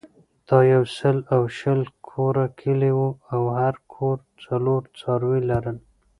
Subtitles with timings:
[0.47, 5.77] دا یو سل او شل کوره کلی وو او هر کور څلور څاروي لرل.